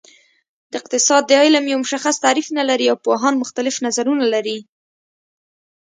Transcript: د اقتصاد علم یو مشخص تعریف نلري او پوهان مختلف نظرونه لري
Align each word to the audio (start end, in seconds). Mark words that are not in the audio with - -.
د 0.71 0.73
اقتصاد 0.81 1.25
علم 1.41 1.63
یو 1.71 1.77
مشخص 1.85 2.15
تعریف 2.25 2.47
نلري 2.59 2.85
او 2.89 2.97
پوهان 3.05 3.33
مختلف 3.43 3.75
نظرونه 3.85 4.25
لري 4.33 4.57